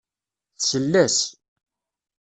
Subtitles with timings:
[0.59, 1.17] Tsell-as.